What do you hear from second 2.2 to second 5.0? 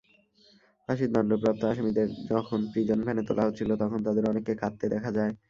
যখন প্রিজনভ্যানে তোলা হচ্ছিল, তখন তাঁদের অনেককে কাঁদতে